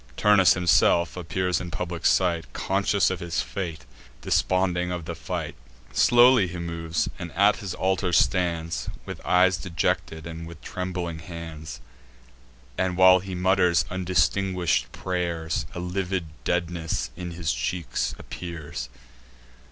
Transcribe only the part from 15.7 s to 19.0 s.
A livid deadness in his cheeks appears.